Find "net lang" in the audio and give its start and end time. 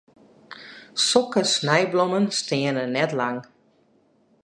2.95-3.39